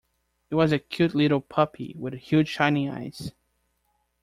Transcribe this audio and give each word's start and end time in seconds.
It 0.49 0.55
was 0.55 0.71
a 0.71 0.79
cute 0.79 1.13
little 1.13 1.41
puppy, 1.41 1.93
with 1.95 2.15
huge 2.15 2.47
shining 2.47 2.89
eyes. 2.89 3.33